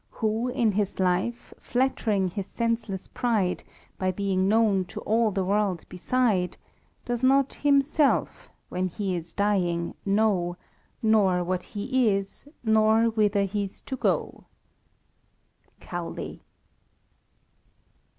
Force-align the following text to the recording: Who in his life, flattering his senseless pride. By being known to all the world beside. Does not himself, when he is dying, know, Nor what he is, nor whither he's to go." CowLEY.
Who 0.13 0.47
in 0.47 0.71
his 0.71 0.99
life, 0.99 1.53
flattering 1.59 2.29
his 2.29 2.47
senseless 2.47 3.05
pride. 3.07 3.63
By 3.99 4.09
being 4.09 4.47
known 4.47 4.83
to 4.85 4.99
all 5.01 5.29
the 5.29 5.43
world 5.43 5.85
beside. 5.89 6.57
Does 7.05 7.21
not 7.21 7.53
himself, 7.53 8.49
when 8.69 8.87
he 8.87 9.15
is 9.15 9.31
dying, 9.31 9.93
know, 10.03 10.57
Nor 11.03 11.43
what 11.43 11.61
he 11.61 12.09
is, 12.09 12.47
nor 12.63 13.11
whither 13.11 13.43
he's 13.43 13.79
to 13.83 13.95
go." 13.95 14.45
CowLEY. 15.79 16.41